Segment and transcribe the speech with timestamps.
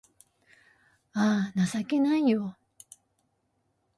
[1.13, 2.57] あぁ、情けないよ